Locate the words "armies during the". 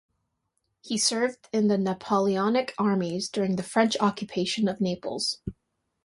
2.79-3.61